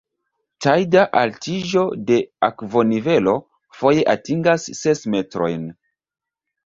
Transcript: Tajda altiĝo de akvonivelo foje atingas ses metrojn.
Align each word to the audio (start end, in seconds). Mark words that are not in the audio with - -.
Tajda 0.65 1.03
altiĝo 1.19 1.83
de 2.07 2.17
akvonivelo 2.49 3.35
foje 3.83 4.09
atingas 4.17 4.67
ses 4.81 5.05
metrojn. 5.17 5.69